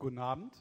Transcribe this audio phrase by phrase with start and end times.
[0.00, 0.54] Guten Abend.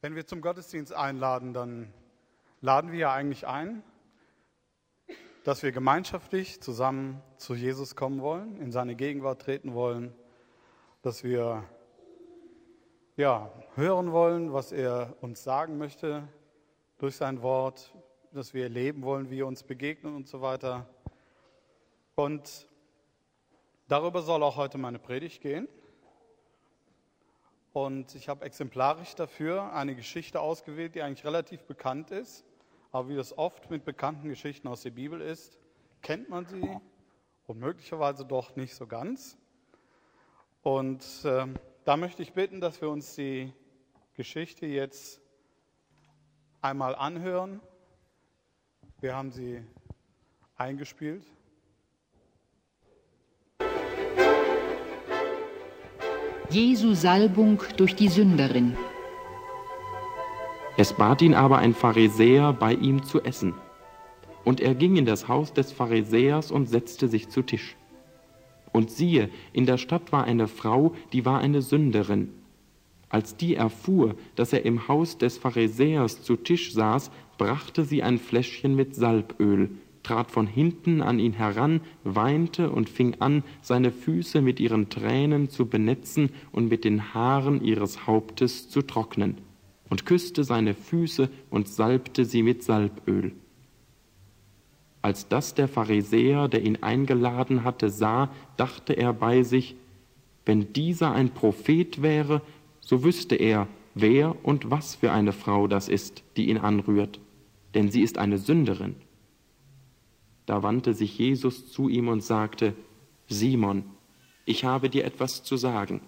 [0.00, 1.92] Wenn wir zum Gottesdienst einladen, dann
[2.60, 3.82] laden wir ja eigentlich ein,
[5.42, 10.14] dass wir gemeinschaftlich zusammen zu Jesus kommen wollen, in seine Gegenwart treten wollen,
[11.02, 11.68] dass wir
[13.18, 16.28] ja, hören wollen, was er uns sagen möchte
[16.98, 17.92] durch sein Wort,
[18.30, 20.88] dass wir erleben wollen, wie er uns begegnet und so weiter.
[22.14, 22.68] Und
[23.88, 25.66] darüber soll auch heute meine Predigt gehen.
[27.72, 32.44] Und ich habe exemplarisch dafür eine Geschichte ausgewählt, die eigentlich relativ bekannt ist.
[32.92, 35.58] Aber wie das oft mit bekannten Geschichten aus der Bibel ist,
[36.02, 36.70] kennt man sie
[37.48, 39.36] und möglicherweise doch nicht so ganz.
[40.62, 41.48] Und äh,
[41.88, 43.50] da möchte ich bitten, dass wir uns die
[44.12, 45.22] Geschichte jetzt
[46.60, 47.62] einmal anhören.
[49.00, 49.62] Wir haben sie
[50.58, 51.22] eingespielt.
[56.50, 58.76] Jesu Salbung durch die Sünderin.
[60.76, 63.54] Es bat ihn aber ein Pharisäer, bei ihm zu essen.
[64.44, 67.78] Und er ging in das Haus des Pharisäers und setzte sich zu Tisch.
[68.78, 72.28] Und siehe, in der Stadt war eine Frau, die war eine Sünderin.
[73.08, 78.18] Als die erfuhr, dass er im Haus des Pharisäers zu Tisch saß, brachte sie ein
[78.18, 79.70] Fläschchen mit Salböl,
[80.04, 85.50] trat von hinten an ihn heran, weinte und fing an, seine Füße mit ihren Tränen
[85.50, 89.38] zu benetzen und mit den Haaren ihres Hauptes zu trocknen,
[89.90, 93.32] und küsste seine Füße und salbte sie mit Salböl.
[95.02, 99.76] Als das der Pharisäer, der ihn eingeladen hatte, sah, dachte er bei sich,
[100.44, 102.42] wenn dieser ein Prophet wäre,
[102.80, 107.20] so wüsste er, wer und was für eine Frau das ist, die ihn anrührt,
[107.74, 108.96] denn sie ist eine Sünderin.
[110.46, 112.74] Da wandte sich Jesus zu ihm und sagte,
[113.28, 113.84] Simon,
[114.46, 116.00] ich habe dir etwas zu sagen.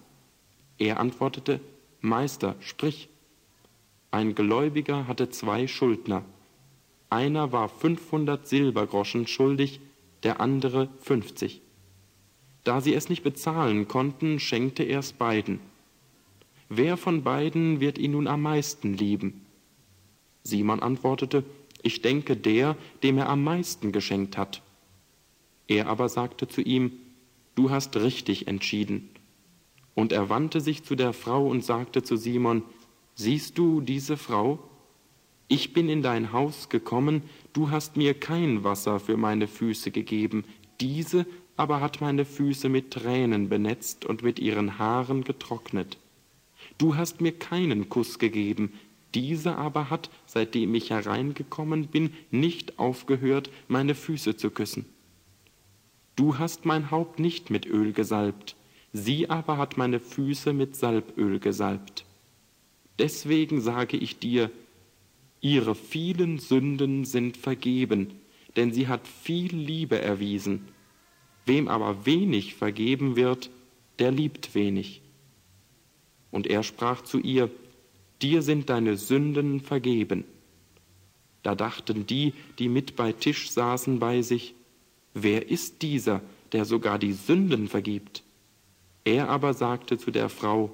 [0.79, 1.61] Er antwortete,
[1.99, 3.09] Meister, sprich.
[4.09, 6.23] Ein Gläubiger hatte zwei Schuldner.
[7.11, 9.81] Einer war 500 Silbergroschen schuldig,
[10.23, 11.61] der andere 50.
[12.63, 15.59] Da sie es nicht bezahlen konnten, schenkte er es beiden.
[16.69, 19.45] Wer von beiden wird ihn nun am meisten lieben?
[20.43, 21.43] Simon antwortete,
[21.83, 24.61] ich denke der, dem er am meisten geschenkt hat.
[25.67, 26.93] Er aber sagte zu ihm,
[27.55, 29.09] Du hast richtig entschieden.
[29.95, 32.63] Und er wandte sich zu der Frau und sagte zu Simon,
[33.15, 34.70] Siehst du diese Frau?
[35.51, 40.45] Ich bin in dein Haus gekommen, du hast mir kein Wasser für meine Füße gegeben,
[40.79, 41.25] diese
[41.57, 45.97] aber hat meine Füße mit Tränen benetzt und mit ihren Haaren getrocknet.
[46.77, 48.71] Du hast mir keinen Kuss gegeben,
[49.13, 54.85] diese aber hat, seitdem ich hereingekommen bin, nicht aufgehört, meine Füße zu küssen.
[56.15, 58.55] Du hast mein Haupt nicht mit Öl gesalbt,
[58.93, 62.05] sie aber hat meine Füße mit Salböl gesalbt.
[62.99, 64.49] Deswegen sage ich dir,
[65.41, 68.13] ihre vielen Sünden sind vergeben,
[68.55, 70.67] denn sie hat viel Liebe erwiesen.
[71.45, 73.49] Wem aber wenig vergeben wird,
[73.99, 75.01] der liebt wenig.
[76.29, 77.49] Und er sprach zu ihr,
[78.21, 80.23] dir sind deine Sünden vergeben.
[81.43, 84.53] Da dachten die, die mit bei Tisch saßen, bei sich,
[85.13, 86.21] wer ist dieser,
[86.51, 88.23] der sogar die Sünden vergibt?
[89.03, 90.69] Er aber sagte zu der Frau,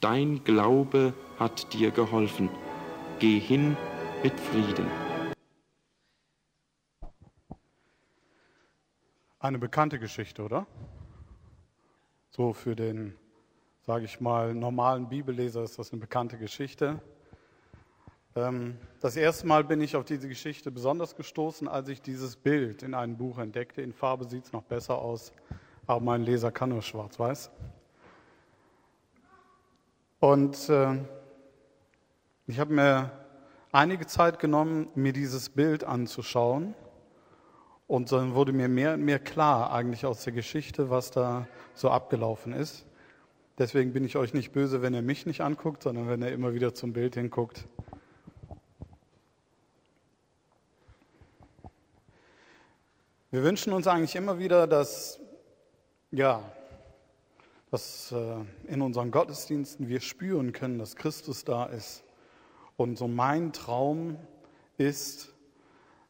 [0.00, 2.48] dein Glaube hat dir geholfen,
[3.18, 3.76] geh hin
[4.22, 4.86] mit Frieden.
[9.38, 10.66] Eine bekannte Geschichte, oder?
[12.30, 13.14] So für den
[13.86, 17.02] sage ich mal, normalen Bibelleser ist das eine bekannte Geschichte.
[18.34, 22.82] Ähm, das erste Mal bin ich auf diese Geschichte besonders gestoßen, als ich dieses Bild
[22.82, 23.82] in einem Buch entdeckte.
[23.82, 25.32] In Farbe sieht es noch besser aus,
[25.86, 27.50] aber mein Leser kann nur schwarz-weiß.
[30.20, 30.96] Und äh,
[32.46, 33.10] ich habe mir
[33.72, 36.74] einige Zeit genommen, mir dieses Bild anzuschauen.
[37.86, 41.90] Und dann wurde mir mehr und mehr klar eigentlich aus der Geschichte, was da so
[41.90, 42.86] abgelaufen ist.
[43.58, 46.54] Deswegen bin ich euch nicht böse, wenn ihr mich nicht anguckt, sondern wenn ihr immer
[46.54, 47.66] wieder zum Bild hinguckt.
[53.30, 55.18] Wir wünschen uns eigentlich immer wieder, dass,
[56.12, 56.42] ja,
[57.70, 58.36] dass äh,
[58.68, 62.03] in unseren Gottesdiensten wir spüren können, dass Christus da ist.
[62.76, 64.16] Und so mein Traum
[64.76, 65.32] ist,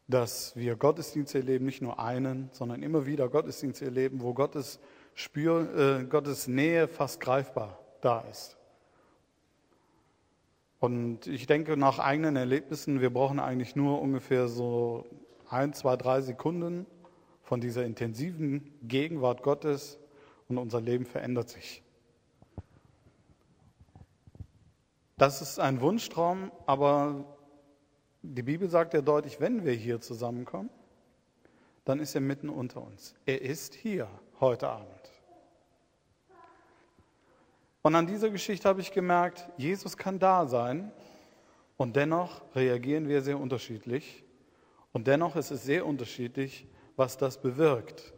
[0.08, 4.80] dass wir Gottesdienste erleben, nicht nur einen, sondern immer wieder Gottesdienste erleben, wo Gottes
[5.14, 8.56] Spür, äh, Gottes Nähe fast greifbar da ist.
[10.80, 15.06] Und ich denke, nach eigenen Erlebnissen, wir brauchen eigentlich nur ungefähr so
[15.48, 16.86] ein, zwei, drei Sekunden
[17.42, 19.98] von dieser intensiven Gegenwart Gottes
[20.48, 21.83] und unser Leben verändert sich.
[25.16, 27.24] Das ist ein Wunschtraum, aber
[28.22, 30.70] die Bibel sagt ja deutlich, wenn wir hier zusammenkommen,
[31.84, 33.14] dann ist er mitten unter uns.
[33.26, 34.08] Er ist hier
[34.40, 34.88] heute Abend.
[37.82, 40.90] Und an dieser Geschichte habe ich gemerkt, Jesus kann da sein
[41.76, 44.24] und dennoch reagieren wir sehr unterschiedlich.
[44.92, 48.14] Und dennoch ist es sehr unterschiedlich, was das bewirkt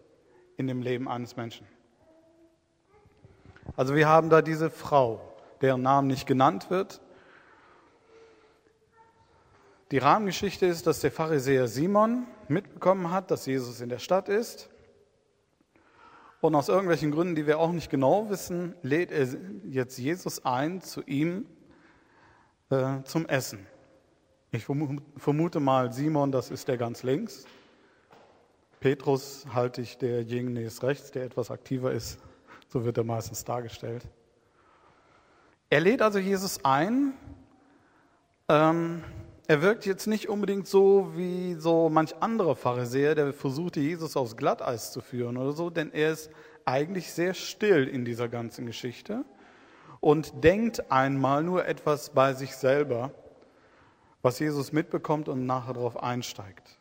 [0.56, 1.66] in dem Leben eines Menschen.
[3.76, 7.00] Also wir haben da diese Frau, deren Namen nicht genannt wird.
[9.90, 14.68] Die Rahmengeschichte ist, dass der Pharisäer Simon mitbekommen hat, dass Jesus in der Stadt ist.
[16.40, 19.28] Und aus irgendwelchen Gründen, die wir auch nicht genau wissen, lädt er
[19.64, 21.46] jetzt Jesus ein zu ihm
[22.70, 23.66] äh, zum Essen.
[24.50, 27.46] Ich vermute mal, Simon, das ist der ganz links.
[28.80, 32.18] Petrus halte ich derjenige ist rechts, der etwas aktiver ist.
[32.68, 34.06] So wird er meistens dargestellt.
[35.68, 37.14] Er lädt also Jesus ein.
[38.48, 39.02] Ähm,
[39.48, 44.36] er wirkt jetzt nicht unbedingt so wie so manch anderer Pharisäer, der versuchte, Jesus aufs
[44.36, 46.30] Glatteis zu führen oder so, denn er ist
[46.64, 49.24] eigentlich sehr still in dieser ganzen Geschichte
[50.00, 53.12] und denkt einmal nur etwas bei sich selber,
[54.22, 56.76] was Jesus mitbekommt und nachher darauf einsteigt.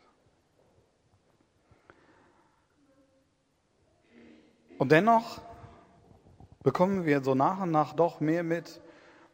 [4.78, 5.40] Und dennoch
[6.66, 8.80] bekommen wir so nach und nach doch mehr mit,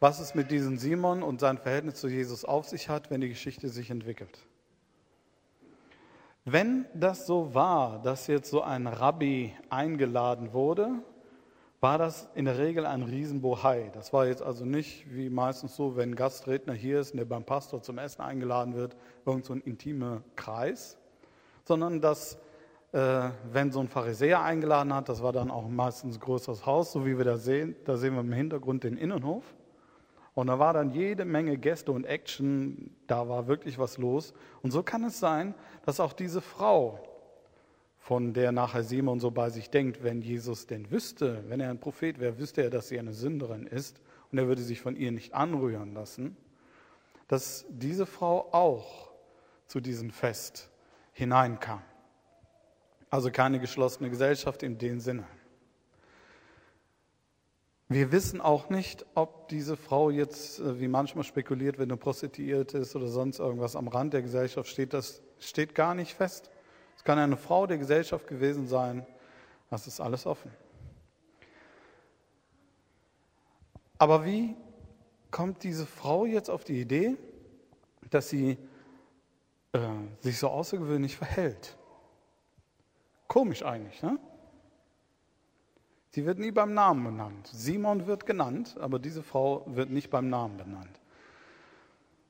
[0.01, 3.31] was es mit diesem Simon und sein Verhältnis zu Jesus auf sich hat, wenn die
[3.31, 4.39] Geschichte sich entwickelt.
[6.45, 10.91] Wenn das so war, dass jetzt so ein Rabbi eingeladen wurde,
[11.81, 13.91] war das in der Regel ein Riesenbohai.
[13.95, 17.25] Das war jetzt also nicht wie meistens so, wenn ein Gastredner hier ist und der
[17.25, 18.95] beim Pastor zum Essen eingeladen wird,
[19.25, 20.99] irgend so ein intimer Kreis,
[21.65, 22.39] sondern dass, äh,
[22.93, 27.07] wenn so ein Pharisäer eingeladen hat, das war dann auch meistens ein größeres Haus, so
[27.07, 29.45] wie wir da sehen, da sehen wir im Hintergrund den Innenhof.
[30.35, 34.33] Und da war dann jede Menge Gäste und Action, da war wirklich was los.
[34.63, 35.55] Und so kann es sein,
[35.85, 36.99] dass auch diese Frau,
[37.99, 41.79] von der nachher Simon so bei sich denkt, wenn Jesus denn wüsste, wenn er ein
[41.79, 44.01] Prophet wäre, wüsste er, dass sie eine Sünderin ist
[44.31, 46.37] und er würde sich von ihr nicht anrühren lassen,
[47.29, 49.13] dass diese Frau auch
[49.67, 50.69] zu diesem Fest
[51.13, 51.81] hineinkam.
[53.13, 55.27] Also keine geschlossene Gesellschaft in dem Sinne.
[57.91, 62.79] Wir wissen auch nicht, ob diese Frau jetzt, äh, wie manchmal spekuliert wird, eine Prostituierte
[62.79, 64.95] ist oder sonst irgendwas am Rand der Gesellschaft steht.
[64.95, 66.51] Das steht gar nicht fest.
[66.97, 69.07] Es kann eine Frau der Gesellschaft gewesen sein.
[69.69, 70.51] Das ist alles offen.
[73.99, 74.57] Aber wie
[75.31, 77.19] kommt diese Frau jetzt auf die Idee,
[78.09, 78.57] dass sie
[79.73, 79.81] äh,
[80.21, 81.77] sich so außergewöhnlich verhält?
[83.33, 84.19] Komisch eigentlich, ne?
[86.11, 87.49] Sie wird nie beim Namen benannt.
[87.51, 91.01] Simon wird genannt, aber diese Frau wird nicht beim Namen benannt.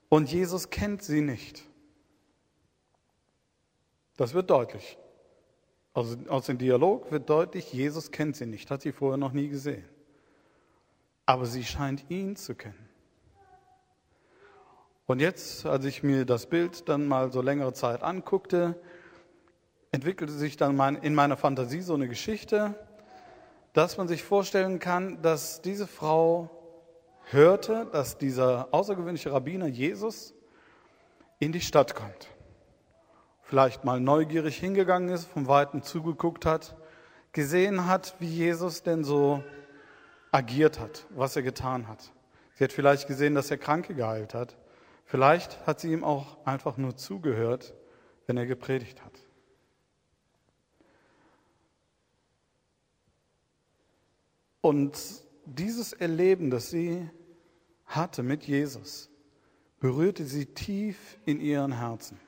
[0.08, 1.64] Und Jesus kennt sie nicht.
[4.16, 4.96] Das wird deutlich.
[5.92, 9.48] Also aus dem Dialog wird deutlich, Jesus kennt sie nicht, hat sie vorher noch nie
[9.48, 9.84] gesehen.
[11.26, 12.88] Aber sie scheint ihn zu kennen.
[15.06, 18.80] Und jetzt, als ich mir das Bild dann mal so längere Zeit anguckte,
[19.92, 22.74] entwickelte sich dann in meiner Fantasie so eine Geschichte,
[23.74, 26.50] dass man sich vorstellen kann, dass diese Frau
[27.30, 30.34] hörte, dass dieser außergewöhnliche Rabbiner Jesus
[31.38, 32.28] in die Stadt kommt.
[33.42, 36.74] Vielleicht mal neugierig hingegangen ist, vom Weiten zugeguckt hat,
[37.32, 39.42] gesehen hat, wie Jesus denn so
[40.30, 42.12] agiert hat, was er getan hat.
[42.54, 44.56] Sie hat vielleicht gesehen, dass er Kranke geheilt hat.
[45.04, 47.74] Vielleicht hat sie ihm auch einfach nur zugehört,
[48.26, 49.21] wenn er gepredigt hat.
[54.62, 54.96] Und
[55.44, 57.10] dieses Erleben, das sie
[57.84, 59.10] hatte mit Jesus,
[59.80, 62.18] berührte sie tief in ihren Herzen.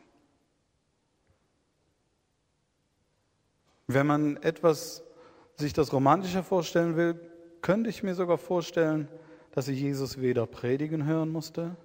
[3.86, 5.04] Wenn man etwas
[5.56, 7.20] sich das romantischer vorstellen will,
[7.62, 9.08] könnte ich mir sogar vorstellen,
[9.52, 11.76] dass sie Jesus weder predigen hören musste,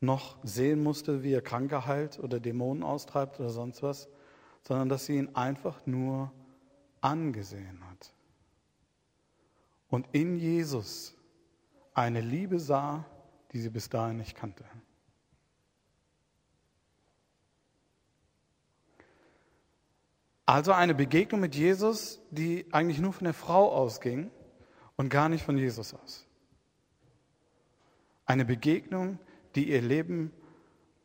[0.00, 4.08] noch sehen musste, wie er Kranke heilt oder Dämonen austreibt oder sonst was,
[4.62, 6.30] sondern dass sie ihn einfach nur
[7.00, 7.89] angesehen hat
[9.90, 11.16] und in Jesus
[11.92, 13.04] eine Liebe sah,
[13.52, 14.64] die sie bis dahin nicht kannte.
[20.46, 24.30] Also eine Begegnung mit Jesus, die eigentlich nur von der Frau ausging
[24.96, 26.26] und gar nicht von Jesus aus.
[28.26, 29.18] Eine Begegnung,
[29.54, 30.32] die ihr Leben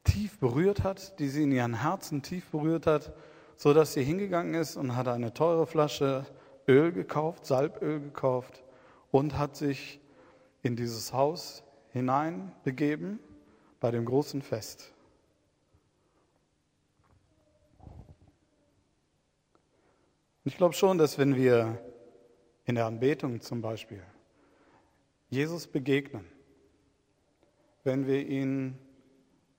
[0.04, 3.14] tief berührt hat, die sie in ihren Herzen tief berührt hat,
[3.56, 6.26] so dass sie hingegangen ist und hat eine teure Flasche
[6.68, 8.65] Öl gekauft, Salböl gekauft
[9.16, 10.02] und hat sich
[10.62, 13.20] in dieses Haus hineinbegeben
[13.80, 14.92] bei dem großen Fest.
[20.44, 21.82] Ich glaube schon, dass wenn wir
[22.66, 24.04] in der Anbetung zum Beispiel
[25.30, 26.26] Jesus begegnen,
[27.86, 28.78] wenn wir ihn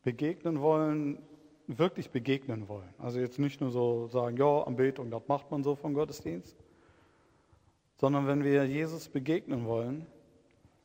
[0.03, 1.19] begegnen wollen,
[1.67, 2.93] wirklich begegnen wollen.
[2.99, 6.59] Also jetzt nicht nur so sagen, ja, Anbetung, das macht man so vom Gottesdienst,
[7.97, 10.07] sondern wenn wir Jesus begegnen wollen,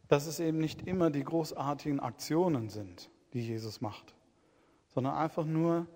[0.08, 4.14] dass es eben nicht immer die großartigen Aktionen sind, die Jesus macht,
[4.90, 5.88] sondern einfach nur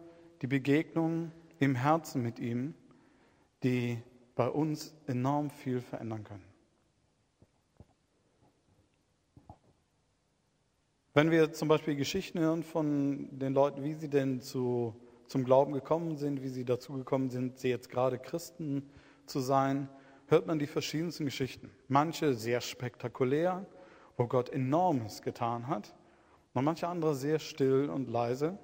[0.42, 2.74] die Begegnung im Herzen mit ihm,
[3.64, 4.02] die
[4.36, 6.46] bei uns enorm viel verändern können.
[11.14, 14.94] Wenn wir zum Beispiel Geschichten hören von den Leuten, wie sie denn zu,
[15.28, 18.90] zum Glauben gekommen sind, wie sie dazu gekommen sind, sie jetzt gerade Christen
[19.26, 19.88] zu sein,
[20.28, 21.70] hört man die verschiedensten Geschichten.
[21.88, 23.66] Manche sehr spektakulär,
[24.18, 25.96] wo Gott enormes getan hat,
[26.54, 28.58] und manche andere sehr still und leise.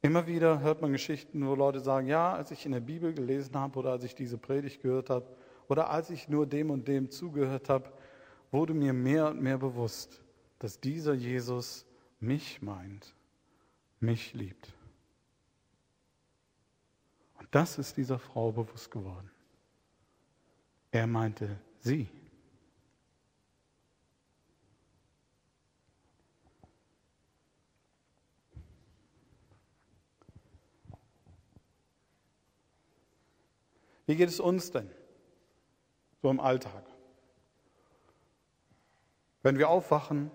[0.00, 3.54] Immer wieder hört man Geschichten, wo Leute sagen, ja, als ich in der Bibel gelesen
[3.56, 5.26] habe oder als ich diese Predigt gehört habe
[5.68, 7.92] oder als ich nur dem und dem zugehört habe,
[8.50, 10.22] wurde mir mehr und mehr bewusst,
[10.60, 11.84] dass dieser Jesus
[12.20, 13.14] mich meint,
[14.00, 14.72] mich liebt.
[17.38, 19.30] Und das ist dieser Frau bewusst geworden.
[20.90, 22.08] Er meinte sie.
[34.06, 34.88] Wie geht es uns denn
[36.22, 36.84] so im Alltag?
[39.42, 40.30] Wenn wir aufwachen,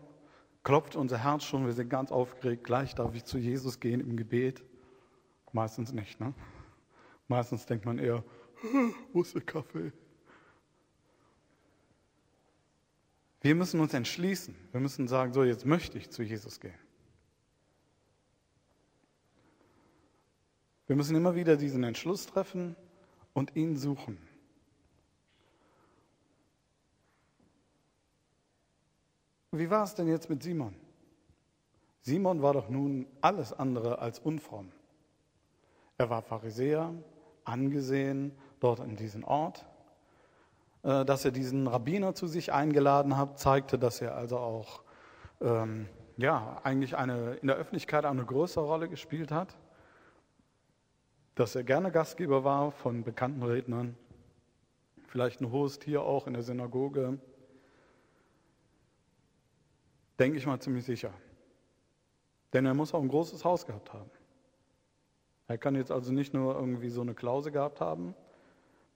[0.63, 4.17] klopft unser Herz schon, wir sind ganz aufgeregt, gleich darf ich zu Jesus gehen im
[4.17, 4.63] Gebet.
[5.53, 6.33] Meistens nicht, ne?
[7.27, 8.23] Meistens denkt man eher,
[9.13, 9.91] wo ist der Kaffee?
[13.41, 14.55] Wir müssen uns entschließen.
[14.71, 16.77] Wir müssen sagen, so jetzt möchte ich zu Jesus gehen.
[20.85, 22.75] Wir müssen immer wieder diesen Entschluss treffen
[23.33, 24.17] und ihn suchen.
[29.51, 30.75] Wie war es denn jetzt mit Simon?
[32.01, 34.71] Simon war doch nun alles andere als unfromm.
[35.97, 36.93] Er war Pharisäer,
[37.43, 39.65] angesehen dort in diesem Ort.
[40.83, 44.83] Äh, dass er diesen Rabbiner zu sich eingeladen hat, zeigte, dass er also auch
[45.41, 49.57] ähm, ja, eigentlich eine, in der Öffentlichkeit eine größere Rolle gespielt hat.
[51.35, 53.95] Dass er gerne Gastgeber war von bekannten Rednern.
[55.07, 57.19] Vielleicht ein Host hier auch in der Synagoge
[60.21, 61.11] Denke ich mal ziemlich sicher.
[62.53, 64.11] Denn er muss auch ein großes Haus gehabt haben.
[65.47, 68.13] Er kann jetzt also nicht nur irgendwie so eine Klause gehabt haben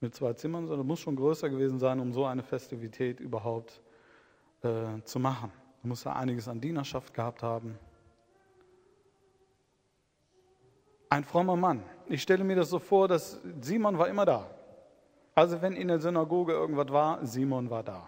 [0.05, 3.81] mit zwei Zimmern, sondern muss schon größer gewesen sein, um so eine Festivität überhaupt
[4.61, 5.51] äh, zu machen.
[5.81, 7.79] Er muss er einiges an Dienerschaft gehabt haben.
[11.09, 11.81] Ein frommer Mann.
[12.07, 14.47] Ich stelle mir das so vor, dass Simon war immer da.
[15.33, 18.07] Also wenn in der Synagoge irgendwas war, Simon war da.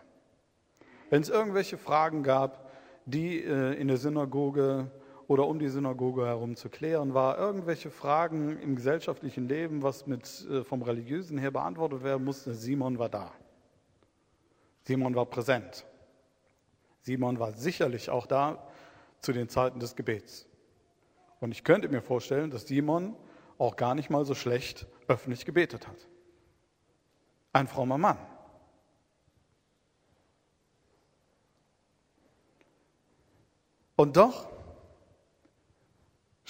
[1.10, 2.70] Wenn es irgendwelche Fragen gab,
[3.06, 4.92] die äh, in der Synagoge
[5.28, 7.38] oder um die Synagoge herum zu klären war.
[7.38, 12.98] Irgendwelche Fragen im gesellschaftlichen Leben, was mit, äh, vom Religiösen her beantwortet werden musste, Simon
[12.98, 13.34] war da.
[14.84, 15.86] Simon war präsent.
[17.02, 18.68] Simon war sicherlich auch da
[19.20, 20.48] zu den Zeiten des Gebets.
[21.40, 23.16] Und ich könnte mir vorstellen, dass Simon
[23.58, 26.08] auch gar nicht mal so schlecht öffentlich gebetet hat.
[27.52, 28.18] Ein frommer Mann.
[33.96, 34.57] Und doch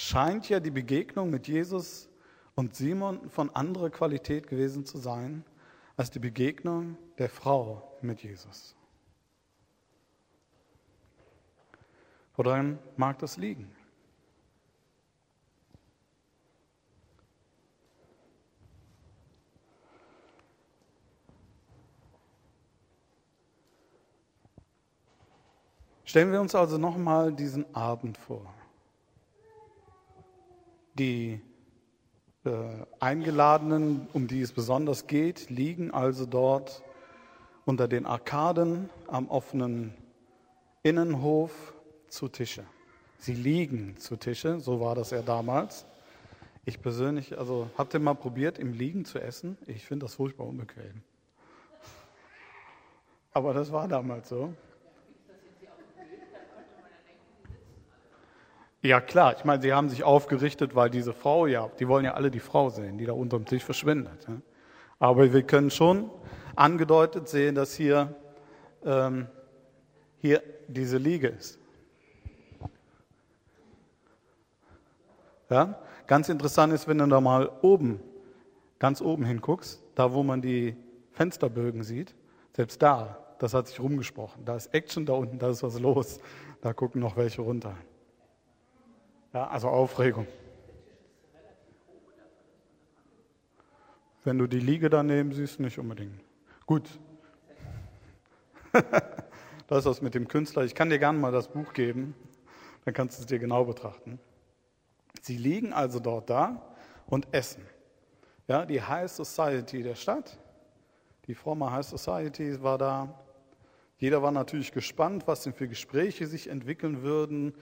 [0.07, 2.07] scheint ja die Begegnung mit Jesus
[2.55, 5.43] und Simon von anderer Qualität gewesen zu sein
[5.97, 8.73] als die Begegnung der Frau mit Jesus.
[12.37, 13.69] Woran mag das liegen?
[26.05, 28.56] Stellen wir uns also nochmal diesen Abend vor.
[30.97, 31.39] Die
[32.43, 32.49] äh,
[32.99, 36.83] Eingeladenen, um die es besonders geht, liegen also dort
[37.65, 39.93] unter den Arkaden am offenen
[40.83, 41.73] Innenhof
[42.07, 42.63] zu Tische.
[43.19, 45.85] Sie liegen zu Tische, so war das ja damals.
[46.65, 49.57] Ich persönlich, also habt ihr mal probiert, im Liegen zu essen?
[49.67, 51.03] Ich finde das furchtbar unbequem.
[53.33, 54.53] Aber das war damals so.
[58.81, 59.35] Ja, klar.
[59.37, 62.39] Ich meine, sie haben sich aufgerichtet, weil diese Frau, ja, die wollen ja alle die
[62.39, 64.25] Frau sehen, die da unterm Tisch verschwindet.
[64.27, 64.37] Ja.
[64.99, 66.09] Aber wir können schon
[66.55, 68.15] angedeutet sehen, dass hier,
[68.83, 69.27] ähm,
[70.19, 71.59] hier diese Liege ist.
[75.49, 75.79] Ja?
[76.05, 77.99] Ganz interessant ist, wenn du da mal oben,
[78.79, 80.77] ganz oben hinguckst, da wo man die
[81.11, 82.15] Fensterbögen sieht,
[82.55, 84.45] selbst da, das hat sich rumgesprochen.
[84.45, 86.19] Da ist Action da unten, da ist was los.
[86.61, 87.75] Da gucken noch welche runter.
[89.33, 90.27] Ja, also Aufregung.
[94.23, 96.19] Wenn du die Liege daneben siehst, nicht unbedingt.
[96.65, 96.99] Gut.
[99.67, 100.63] das ist was mit dem Künstler.
[100.63, 102.15] Ich kann dir gerne mal das Buch geben,
[102.85, 104.19] dann kannst du es dir genau betrachten.
[105.21, 107.65] Sie liegen also dort da und essen.
[108.47, 110.37] Ja, die High Society der Stadt,
[111.25, 113.13] die fromme High Society war da.
[113.97, 117.53] Jeder war natürlich gespannt, was denn für Gespräche sich entwickeln würden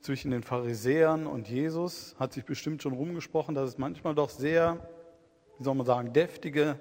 [0.00, 2.14] zwischen den Pharisäern und Jesus.
[2.18, 4.88] Hat sich bestimmt schon rumgesprochen, dass es manchmal doch sehr,
[5.58, 6.78] wie soll man sagen, deftige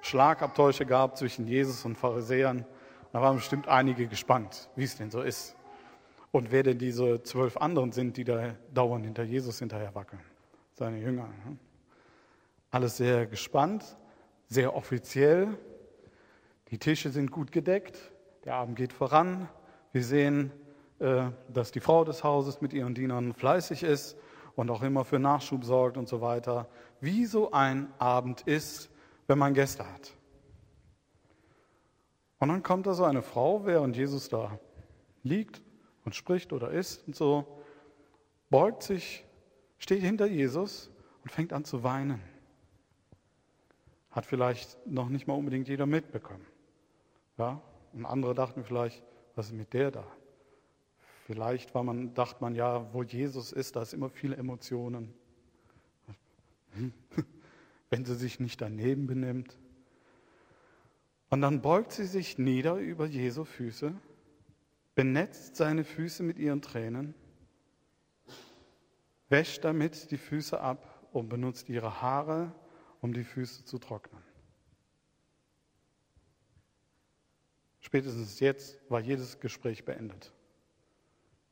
[0.00, 2.64] Schlagabtäusche gab zwischen Jesus und Pharisäern.
[3.12, 5.54] Da waren bestimmt einige gespannt, wie es denn so ist
[6.32, 10.22] und wer denn diese zwölf anderen sind, die da dauernd hinter Jesus hinterher wackeln,
[10.72, 11.28] seine Jünger.
[12.70, 13.96] Alles sehr gespannt,
[14.48, 15.58] sehr offiziell.
[16.70, 17.98] Die Tische sind gut gedeckt,
[18.46, 19.48] der Abend geht voran.
[19.92, 20.50] Wir sehen,
[21.52, 24.16] dass die Frau des Hauses mit ihren Dienern fleißig ist
[24.54, 26.68] und auch immer für Nachschub sorgt und so weiter.
[27.00, 28.90] Wie so ein Abend ist,
[29.26, 30.14] wenn man Gäste hat.
[32.38, 34.58] Und dann kommt da so eine Frau, während Jesus da
[35.22, 35.62] liegt
[36.04, 37.46] und spricht oder isst und so,
[38.50, 39.24] beugt sich,
[39.78, 40.90] steht hinter Jesus
[41.22, 42.20] und fängt an zu weinen.
[44.10, 46.46] Hat vielleicht noch nicht mal unbedingt jeder mitbekommen.
[47.38, 47.60] Ja?
[47.92, 49.02] Und andere dachten vielleicht,
[49.34, 50.04] was ist mit der da?
[51.32, 55.14] Vielleicht war man, dachte man ja, wo Jesus ist, da ist immer viele Emotionen.
[57.90, 59.58] Wenn sie sich nicht daneben benimmt.
[61.30, 63.94] Und dann beugt sie sich nieder über Jesu Füße
[64.94, 67.14] benetzt seine Füße mit ihren Tränen,
[69.28, 72.52] wäscht damit die Füße ab und benutzt ihre Haare,
[73.00, 74.22] um die Füße zu trocknen.
[77.80, 80.32] Spätestens jetzt war jedes Gespräch beendet.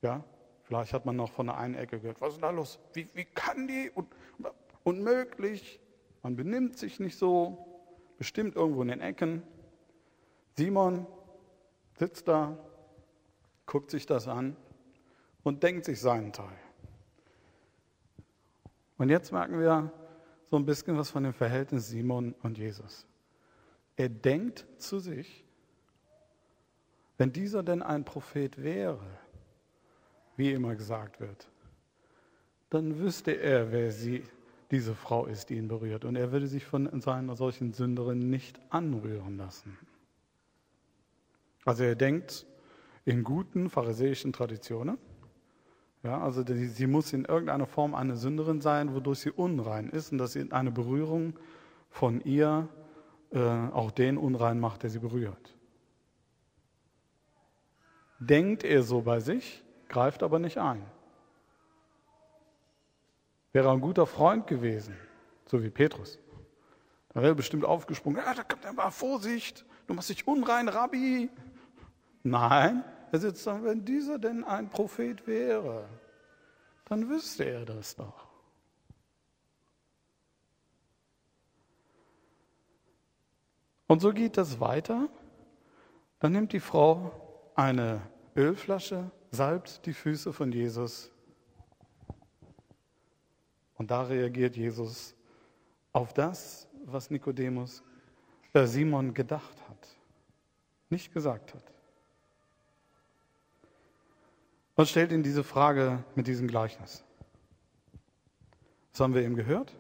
[0.02, 0.24] Ja,
[0.62, 2.78] vielleicht hat man noch von der einen Ecke gehört, was ist da los?
[2.92, 3.90] Wie, wie kann die?
[3.94, 4.08] Und,
[4.84, 5.80] unmöglich.
[6.22, 7.66] Man benimmt sich nicht so.
[8.18, 9.42] Bestimmt irgendwo in den Ecken.
[10.56, 11.06] Simon
[11.98, 12.58] sitzt da,
[13.64, 14.56] guckt sich das an
[15.42, 16.58] und denkt sich seinen Teil.
[18.98, 19.90] Und jetzt merken wir
[20.50, 23.06] so ein bisschen was von dem Verhältnis Simon und Jesus.
[23.96, 25.46] Er denkt zu sich,
[27.16, 29.00] wenn dieser denn ein Prophet wäre,
[30.40, 31.48] wie immer gesagt wird,
[32.70, 34.24] dann wüsste er, wer sie,
[34.70, 36.06] diese Frau ist, die ihn berührt.
[36.06, 39.76] Und er würde sich von seiner solchen Sünderin nicht anrühren lassen.
[41.64, 42.46] Also er denkt,
[43.04, 44.96] in guten pharisäischen Traditionen.
[46.02, 50.12] Ja, also die, sie muss in irgendeiner Form eine Sünderin sein, wodurch sie unrein ist
[50.12, 51.38] und dass eine Berührung
[51.90, 52.68] von ihr
[53.32, 55.54] äh, auch den unrein macht, der sie berührt.
[58.18, 60.82] Denkt er so bei sich, greift aber nicht ein.
[63.52, 64.96] Wäre ein guter Freund gewesen,
[65.46, 66.18] so wie Petrus.
[67.10, 68.22] Da wäre er bestimmt aufgesprungen.
[68.24, 71.28] Ja, da kommt er mal Vorsicht, du machst dich unrein, Rabbi.
[72.22, 75.88] Nein, er sitzt da, wenn dieser denn ein Prophet wäre,
[76.84, 78.28] dann wüsste er das doch.
[83.88, 85.08] Und so geht das weiter.
[86.20, 88.00] Dann nimmt die Frau eine
[88.36, 91.10] Ölflasche, salbt die Füße von Jesus.
[93.74, 95.14] Und da reagiert Jesus
[95.92, 97.82] auf das, was Nikodemus,
[98.52, 99.88] äh Simon gedacht hat,
[100.88, 101.64] nicht gesagt hat.
[104.76, 107.04] Was stellt ihn diese Frage mit diesem Gleichnis?
[108.92, 109.74] Das haben wir eben gehört.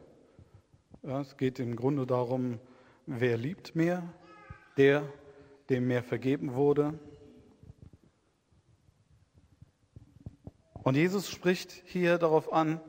[1.02, 2.58] Ja, es geht im Grunde darum,
[3.06, 4.02] wer liebt mehr?
[4.76, 5.02] Der,
[5.68, 6.98] dem mehr vergeben wurde.
[10.82, 12.80] Und Jesus spricht hier darauf an,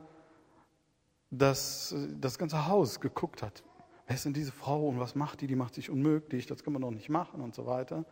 [1.30, 3.62] dass das ganze Haus geguckt hat.
[4.06, 5.46] Wer ist denn diese Frau und was macht die?
[5.46, 8.04] Die macht sich unmöglich, das kann man doch nicht machen und so weiter.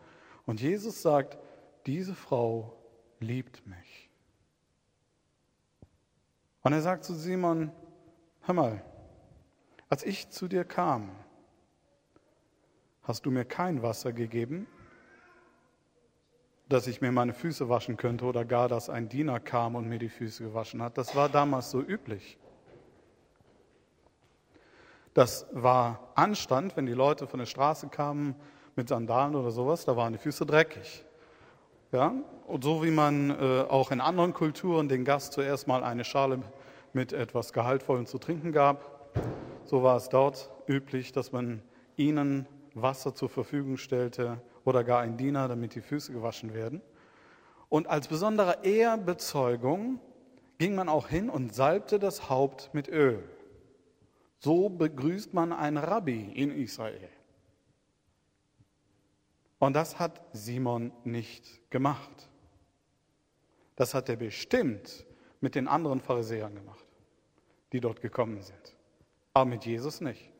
[0.45, 1.37] Und Jesus sagt,
[1.85, 2.75] diese Frau
[3.19, 4.09] liebt mich.
[6.61, 7.71] Und er sagt zu Simon,
[8.41, 8.85] hör mal,
[9.89, 11.11] als ich zu dir kam,
[13.03, 14.67] hast du mir kein Wasser gegeben.
[16.71, 19.99] Dass ich mir meine Füße waschen könnte oder gar, dass ein Diener kam und mir
[19.99, 20.97] die Füße gewaschen hat.
[20.97, 22.37] Das war damals so üblich.
[25.13, 28.35] Das war Anstand, wenn die Leute von der Straße kamen
[28.77, 31.03] mit Sandalen oder sowas, da waren die Füße dreckig.
[31.91, 32.13] Ja?
[32.47, 36.39] Und so wie man äh, auch in anderen Kulturen den Gast zuerst mal eine Schale
[36.93, 39.11] mit etwas Gehaltvollem zu trinken gab,
[39.65, 41.61] so war es dort üblich, dass man
[41.97, 46.81] ihnen Wasser zur Verfügung stellte oder gar ein Diener, damit die Füße gewaschen werden.
[47.69, 49.99] Und als besondere Ehrbezeugung
[50.57, 53.23] ging man auch hin und salbte das Haupt mit Öl.
[54.39, 57.09] So begrüßt man einen Rabbi in Israel.
[59.59, 62.29] Und das hat Simon nicht gemacht.
[63.75, 65.05] Das hat er bestimmt
[65.39, 66.85] mit den anderen Pharisäern gemacht,
[67.71, 68.77] die dort gekommen sind.
[69.33, 70.31] Aber mit Jesus nicht.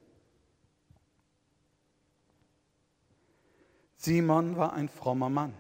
[4.04, 5.54] Simon war ein frommer Mann.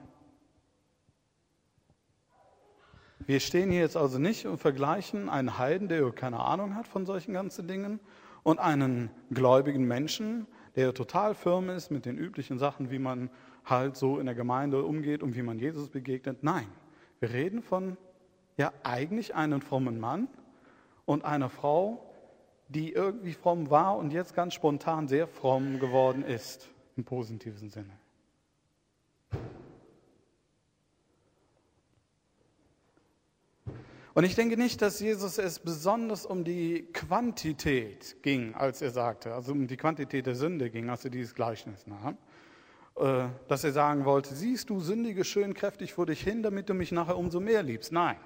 [3.27, 7.05] Wir stehen hier jetzt also nicht und vergleichen einen Heiden, der keine Ahnung hat von
[7.05, 7.99] solchen ganzen Dingen,
[8.41, 13.29] und einen gläubigen Menschen, der total firm ist mit den üblichen Sachen, wie man
[13.63, 16.41] halt so in der Gemeinde umgeht und wie man Jesus begegnet.
[16.41, 16.65] Nein,
[17.19, 17.95] wir reden von
[18.57, 20.27] ja eigentlich einem frommen Mann
[21.05, 22.11] und einer Frau,
[22.69, 28.00] die irgendwie fromm war und jetzt ganz spontan sehr fromm geworden ist, im positiven Sinne.
[34.13, 39.33] Und ich denke nicht, dass Jesus es besonders um die Quantität ging, als er sagte,
[39.33, 42.17] also um die Quantität der Sünde ging, als er dieses Gleichnis nahm,
[42.97, 46.73] äh, dass er sagen wollte, siehst du, sündige schön kräftig vor dich hin, damit du
[46.73, 47.93] mich nachher umso mehr liebst.
[47.93, 48.17] Nein.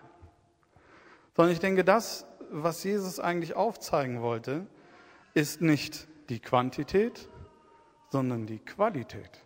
[1.35, 4.65] Sondern ich denke, das, was Jesus eigentlich aufzeigen wollte,
[5.35, 7.29] ist nicht die Quantität,
[8.09, 9.43] sondern die Qualität.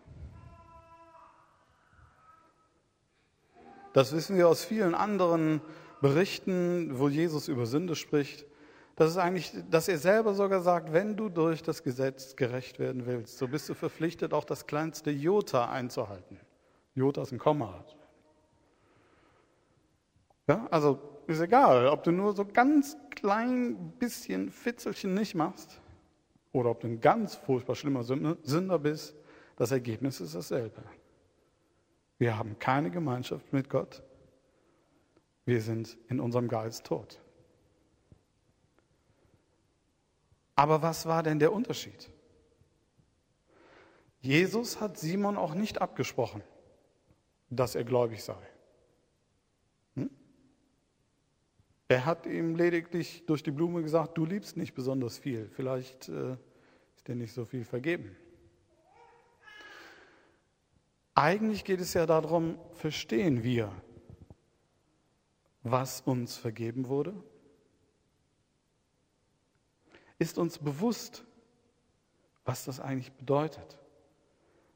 [3.92, 5.60] Das wissen wir aus vielen anderen
[6.00, 8.46] Berichten, wo Jesus über Sünde spricht.
[8.96, 13.06] Das ist eigentlich, dass er selber sogar sagt, wenn du durch das Gesetz gerecht werden
[13.06, 16.38] willst, so bist du verpflichtet, auch das kleinste Jota einzuhalten.
[16.94, 17.84] Jota ist ein Komma.
[20.48, 25.80] Ja, also ist egal, ob du nur so ganz klein bisschen Fitzelchen nicht machst
[26.52, 29.14] oder ob du ein ganz furchtbar schlimmer Sünder bist,
[29.56, 30.82] das Ergebnis ist dasselbe.
[32.18, 34.02] Wir haben keine Gemeinschaft mit Gott.
[35.44, 37.20] Wir sind in unserem Geist tot.
[40.54, 42.10] Aber was war denn der Unterschied?
[44.20, 46.42] Jesus hat Simon auch nicht abgesprochen,
[47.48, 48.36] dass er gläubig sei.
[49.94, 50.10] Hm?
[51.88, 56.36] Er hat ihm lediglich durch die Blume gesagt, du liebst nicht besonders viel, vielleicht äh,
[56.94, 58.14] ist dir nicht so viel vergeben.
[61.14, 63.72] Eigentlich geht es ja darum, verstehen wir,
[65.62, 67.14] was uns vergeben wurde?
[70.18, 71.24] Ist uns bewusst,
[72.44, 73.78] was das eigentlich bedeutet,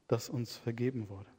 [0.07, 1.29] dass uns vergeben wurde?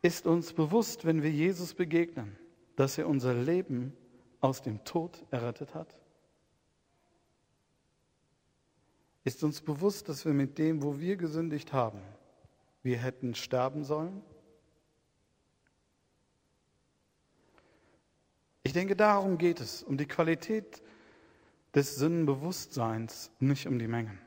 [0.00, 2.36] Ist uns bewusst, wenn wir Jesus begegnen,
[2.76, 3.96] dass er unser Leben
[4.40, 5.98] aus dem Tod errettet hat?
[9.24, 12.00] Ist uns bewusst, dass wir mit dem, wo wir gesündigt haben,
[12.82, 14.22] wir hätten sterben sollen?
[18.68, 20.82] Ich denke, darum geht es, um die Qualität
[21.74, 24.20] des Sinnenbewusstseins, nicht um die Mengen.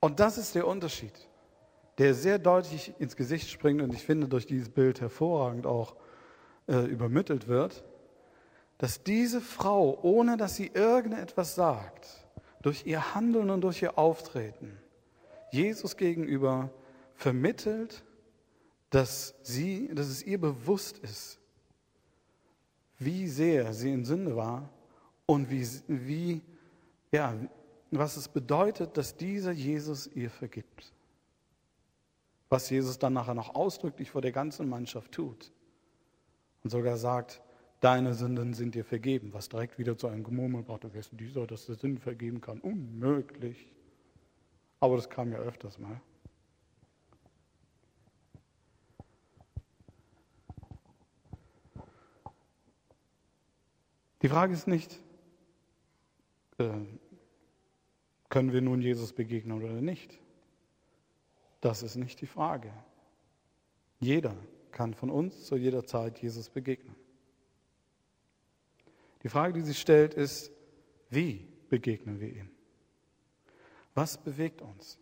[0.00, 1.12] Und das ist der Unterschied,
[1.98, 5.94] der sehr deutlich ins Gesicht springt und ich finde, durch dieses Bild hervorragend auch
[6.66, 7.84] äh, übermittelt wird
[8.78, 12.26] dass diese Frau, ohne dass sie irgendetwas sagt,
[12.62, 14.76] durch ihr Handeln und durch ihr Auftreten,
[15.52, 16.70] Jesus gegenüber
[17.14, 18.04] vermittelt,
[18.90, 21.40] dass, sie, dass es ihr bewusst ist,
[22.98, 24.70] wie sehr sie in Sünde war
[25.26, 26.42] und wie, wie,
[27.12, 27.34] ja,
[27.90, 30.92] was es bedeutet, dass dieser Jesus ihr vergibt.
[32.48, 35.52] Was Jesus dann nachher noch ausdrücklich vor der ganzen Mannschaft tut.
[36.62, 37.42] Und sogar sagt,
[37.80, 41.46] deine Sünden sind dir vergeben, was direkt wieder zu einem Gemurmel brachte, wer ist dieser,
[41.46, 42.60] dass der Sünden vergeben kann?
[42.60, 43.68] Unmöglich.
[44.80, 46.00] Aber das kam ja öfters mal.
[54.24, 55.02] Die Frage ist nicht,
[56.56, 56.70] äh,
[58.30, 60.18] können wir nun Jesus begegnen oder nicht?
[61.60, 62.72] Das ist nicht die Frage.
[64.00, 64.34] Jeder
[64.70, 66.96] kann von uns zu jeder Zeit Jesus begegnen.
[69.24, 70.50] Die Frage, die sich stellt, ist,
[71.10, 72.50] wie begegnen wir ihm?
[73.92, 74.98] Was bewegt uns?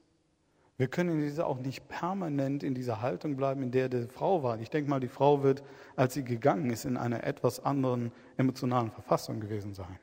[0.78, 4.42] Wir können in dieser auch nicht permanent in dieser Haltung bleiben, in der die Frau
[4.42, 4.58] war.
[4.58, 5.62] Ich denke mal, die Frau wird,
[5.96, 9.98] als sie gegangen ist, in einer etwas anderen emotionalen Verfassung gewesen sein.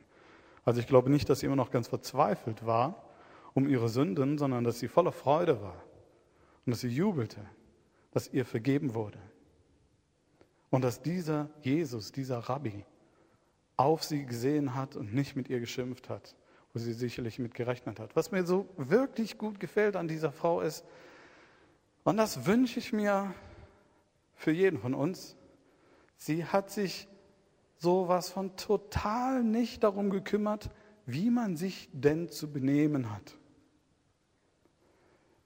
[0.63, 3.03] Also ich glaube nicht, dass sie immer noch ganz verzweifelt war
[3.53, 5.84] um ihre Sünden, sondern dass sie voller Freude war
[6.65, 7.41] und dass sie jubelte,
[8.12, 9.19] dass ihr vergeben wurde.
[10.69, 12.86] Und dass dieser Jesus, dieser Rabbi,
[13.75, 16.36] auf sie gesehen hat und nicht mit ihr geschimpft hat,
[16.73, 18.15] wo sie sicherlich mit gerechnet hat.
[18.15, 20.86] Was mir so wirklich gut gefällt an dieser Frau ist,
[22.03, 23.34] und das wünsche ich mir
[24.36, 25.36] für jeden von uns,
[26.15, 27.08] sie hat sich
[27.77, 30.69] sowas von total nicht darum gekümmert,
[31.05, 33.38] wie man sich denn zu benehmen hat.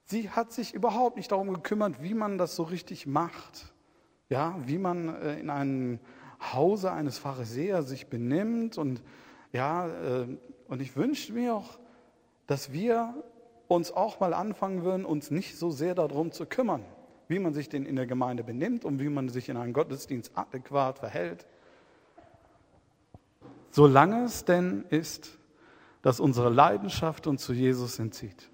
[0.05, 3.73] Sie hat sich überhaupt nicht darum gekümmert, wie man das so richtig macht.
[4.29, 5.99] Ja, wie man äh, in einem
[6.53, 9.01] Hause eines Pharisäers sich benimmt und
[9.51, 10.27] ja, äh,
[10.67, 11.79] und ich wünsche mir auch,
[12.47, 13.13] dass wir
[13.67, 16.83] uns auch mal anfangen würden, uns nicht so sehr darum zu kümmern,
[17.27, 20.31] wie man sich denn in der Gemeinde benimmt und wie man sich in einem Gottesdienst
[20.35, 21.45] adäquat verhält.
[23.71, 25.37] Solange es denn ist,
[26.03, 28.49] dass unsere Leidenschaft uns zu Jesus entzieht.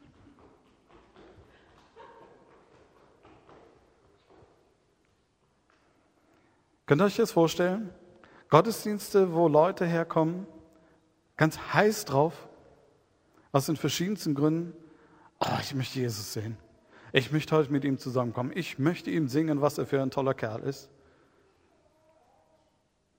[6.86, 7.92] Könnt ihr euch das vorstellen?
[8.50, 10.48] Gottesdienste, wo Leute herkommen,
[11.40, 12.50] ganz heiß drauf,
[13.54, 14.74] aus den verschiedensten Gründen.
[15.40, 16.58] Oh, ich möchte Jesus sehen.
[17.14, 18.52] Ich möchte heute mit ihm zusammenkommen.
[18.54, 20.90] Ich möchte ihm singen, was er für ein toller Kerl ist.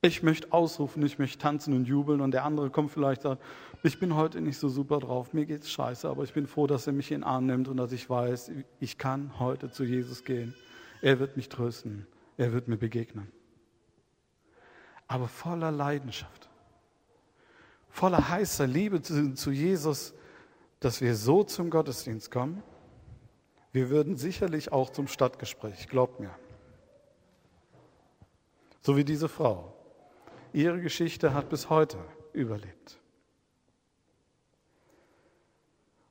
[0.02, 3.42] Ich möchte ausrufen, ich möchte tanzen und jubeln und der andere kommt vielleicht und sagt,
[3.82, 6.86] ich bin heute nicht so super drauf, mir geht's scheiße, aber ich bin froh, dass
[6.86, 10.24] er mich in den Arm nimmt und dass ich weiß, ich kann heute zu Jesus
[10.24, 10.54] gehen.
[11.00, 12.06] Er wird mich trösten,
[12.36, 13.28] er wird mir begegnen.
[15.06, 16.39] Aber voller Leidenschaft
[17.90, 20.14] voller heißer Liebe zu, Jesus,
[20.78, 22.62] dass wir so zum Gottesdienst kommen,
[23.72, 26.34] wir würden sicherlich auch zum Stadtgespräch, glaubt mir.
[28.80, 29.74] So wie diese Frau.
[30.52, 31.98] Ihre Geschichte hat bis heute
[32.32, 32.98] überlebt.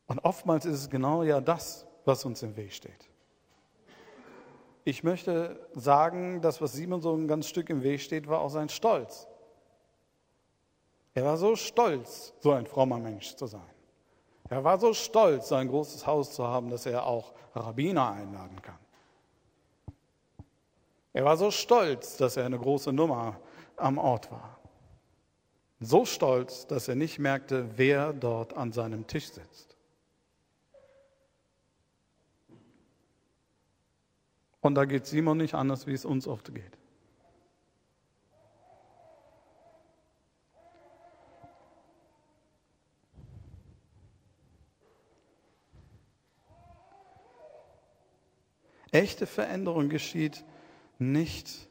[0.07, 3.09] Und oftmals ist es genau ja das, was uns im Weg steht.
[4.85, 8.49] Ich möchte sagen, das, was Simon so ein ganz Stück im Weg steht, war auch
[8.49, 9.27] sein Stolz.
[11.19, 13.69] Er war so stolz, so ein frommer Mensch zu sein.
[14.47, 18.61] Er war so stolz, so ein großes Haus zu haben, dass er auch Rabbiner einladen
[18.61, 18.77] kann.
[21.11, 23.37] Er war so stolz, dass er eine große Nummer
[23.75, 24.61] am Ort war.
[25.81, 29.75] So stolz, dass er nicht merkte, wer dort an seinem Tisch sitzt.
[34.61, 36.78] Und da geht Simon nicht anders, wie es uns oft geht.
[48.91, 50.43] Echte Veränderung geschieht
[50.97, 51.69] nicht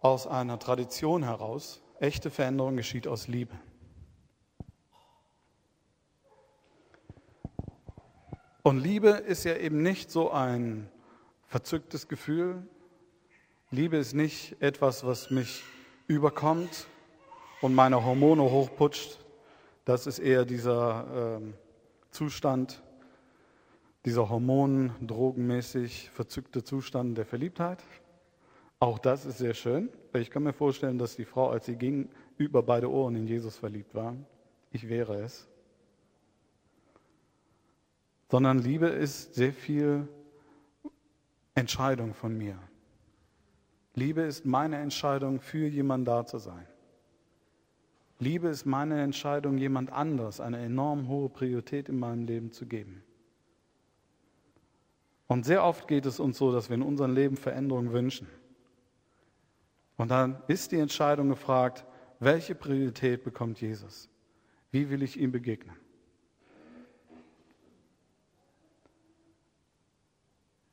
[0.00, 1.82] aus einer Tradition heraus.
[1.98, 3.54] Echte Veränderung geschieht aus Liebe.
[8.62, 10.88] Und Liebe ist ja eben nicht so ein
[11.46, 12.66] verzücktes Gefühl.
[13.70, 15.64] Liebe ist nicht etwas, was mich
[16.06, 16.86] überkommt
[17.60, 19.18] und meine Hormone hochputscht.
[19.84, 21.52] Das ist eher dieser äh,
[22.12, 22.82] Zustand,
[24.04, 27.84] dieser hormonen, drogenmäßig verzückte Zustand der Verliebtheit.
[28.80, 29.90] Auch das ist sehr schön.
[30.12, 33.56] Ich kann mir vorstellen, dass die Frau, als sie ging, über beide Ohren in Jesus
[33.56, 34.16] verliebt war.
[34.72, 35.48] Ich wäre es.
[38.28, 40.08] Sondern Liebe ist sehr viel
[41.54, 42.58] Entscheidung von mir.
[43.94, 46.66] Liebe ist meine Entscheidung, für jemanden da zu sein.
[48.18, 53.04] Liebe ist meine Entscheidung, jemand anders eine enorm hohe Priorität in meinem Leben zu geben.
[55.32, 58.28] Und sehr oft geht es uns so, dass wir in unserem Leben Veränderung wünschen.
[59.96, 61.86] Und dann ist die Entscheidung gefragt,
[62.18, 64.10] welche Priorität bekommt Jesus?
[64.72, 65.74] Wie will ich ihm begegnen?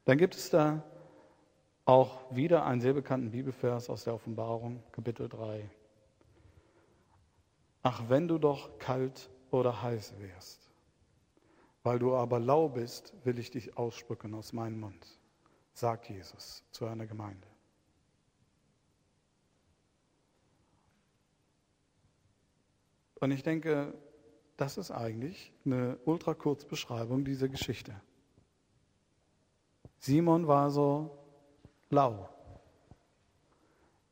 [0.03, 0.83] Dann gibt es da
[1.85, 5.69] auch wieder einen sehr bekannten Bibelvers aus der Offenbarung, Kapitel 3.
[7.81, 10.68] Ach, wenn du doch kalt oder heiß wärst.
[11.89, 15.19] Weil du aber lau bist, will ich dich ausspucken aus meinem Mund,
[15.73, 17.47] sagt Jesus zu einer Gemeinde.
[23.15, 23.95] Und ich denke,
[24.55, 27.99] das ist eigentlich eine ultrakurzbeschreibung dieser Geschichte.
[29.97, 31.17] Simon war so
[31.89, 32.29] lau.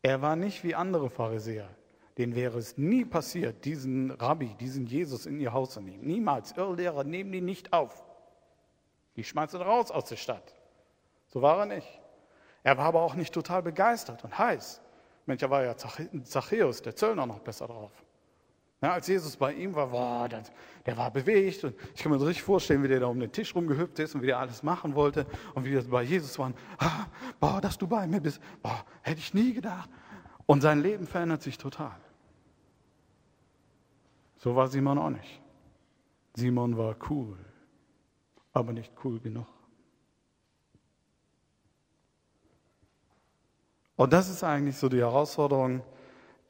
[0.02, 1.70] Er war nicht wie andere Pharisäer,
[2.18, 6.06] denen wäre es nie passiert, diesen Rabbi, diesen Jesus in ihr Haus zu nehmen.
[6.06, 6.54] Niemals.
[6.58, 8.04] Irrlehrer nehmen die nicht auf.
[9.16, 10.56] Die schmeißen raus aus der Stadt.
[11.28, 12.02] So war er nicht.
[12.64, 14.82] Er war aber auch nicht total begeistert und heiß.
[15.26, 17.92] Mensch, er war ja Zachäus, der Zöllner, noch besser drauf.
[18.82, 20.44] Ja, als Jesus bei ihm war, war der,
[20.86, 23.32] der, war bewegt und ich kann mir so richtig vorstellen, wie der da um den
[23.32, 25.26] Tisch rumgehüpft ist und wie der alles machen wollte
[25.56, 26.54] und wie das bei Jesus war.
[26.78, 27.08] Ah,
[27.40, 29.90] boah, dass du bei mir bist, boah, hätte ich nie gedacht.
[30.46, 31.96] Und sein Leben verändert sich total.
[34.48, 35.42] So war Simon auch nicht.
[36.34, 37.38] Simon war cool,
[38.54, 39.46] aber nicht cool genug.
[43.98, 45.82] Und das ist eigentlich so die Herausforderung,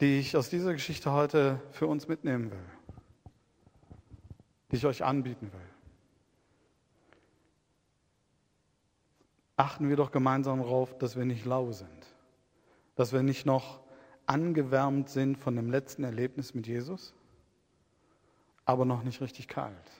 [0.00, 2.70] die ich aus dieser Geschichte heute für uns mitnehmen will,
[4.70, 5.68] die ich euch anbieten will.
[9.56, 12.06] Achten wir doch gemeinsam darauf, dass wir nicht lau sind,
[12.94, 13.80] dass wir nicht noch
[14.26, 17.12] angewärmt sind von dem letzten Erlebnis mit Jesus,
[18.68, 19.90] aber noch nicht richtig kalt,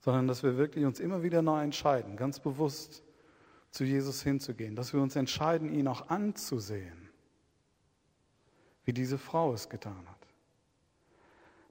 [0.00, 3.02] sondern dass wir wirklich uns immer wieder neu entscheiden, ganz bewusst
[3.70, 7.08] zu Jesus hinzugehen, dass wir uns entscheiden, ihn auch anzusehen
[8.84, 10.28] wie diese Frau es getan hat.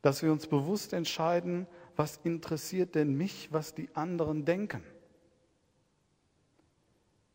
[0.02, 4.84] Dass wir uns bewusst entscheiden, was interessiert denn mich, was die anderen denken.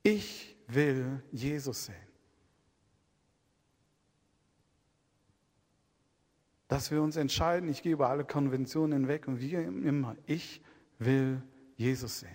[0.03, 2.10] Ich will Jesus sehen.
[6.71, 10.63] Dass wir uns entscheiden, ich gehe über alle Konventionen hinweg und wie immer, ich
[11.01, 11.43] will
[11.77, 12.31] Jesus sehen.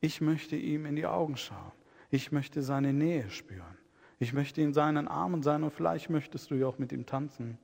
[0.00, 1.72] Ich möchte ihm in die Augen schauen.
[2.08, 3.76] Ich möchte seine Nähe spüren.
[4.18, 7.58] Ich möchte in seinen Armen sein und vielleicht möchtest du ja auch mit ihm tanzen.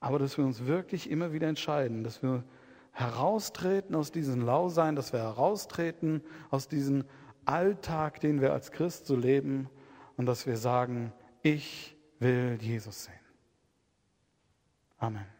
[0.00, 2.44] Aber dass wir uns wirklich immer wieder entscheiden, dass wir
[2.92, 7.04] heraustreten aus diesem Lausein, dass wir heraustreten aus diesem
[7.46, 9.70] Alltag, den wir als Christ so leben
[10.18, 13.27] und dass wir sagen, ich will Jesus sehen.
[15.00, 15.37] Amen.